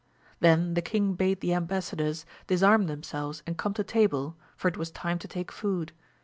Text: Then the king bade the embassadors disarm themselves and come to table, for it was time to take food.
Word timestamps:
Then 0.39 0.73
the 0.73 0.81
king 0.81 1.13
bade 1.13 1.41
the 1.41 1.53
embassadors 1.53 2.25
disarm 2.47 2.87
themselves 2.87 3.43
and 3.45 3.55
come 3.55 3.75
to 3.75 3.83
table, 3.83 4.35
for 4.57 4.67
it 4.67 4.75
was 4.77 4.89
time 4.89 5.19
to 5.19 5.27
take 5.27 5.51
food. 5.51 5.91